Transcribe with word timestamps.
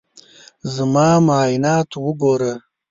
زما 0.75 1.09
معاینات 1.27 1.89
وګوره. 2.03 2.53